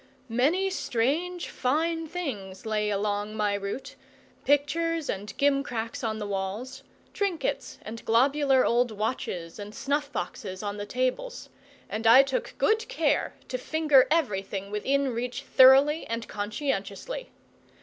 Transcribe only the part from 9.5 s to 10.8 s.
and snuff boxes on